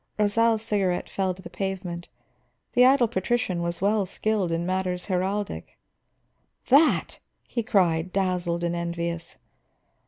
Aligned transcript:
Rosal's 0.17 0.63
cigarette 0.63 1.07
fell 1.07 1.35
to 1.35 1.43
the 1.43 1.49
pavement; 1.51 2.09
the 2.73 2.83
idle 2.83 3.07
patrician 3.07 3.61
was 3.61 3.81
well 3.81 4.07
skilled 4.07 4.51
in 4.51 4.65
matters 4.65 5.05
heraldic. 5.05 5.77
"That!" 6.69 7.19
he 7.47 7.61
cried, 7.61 8.11
dazzled 8.11 8.63
and 8.63 8.73
envious. 8.75 9.37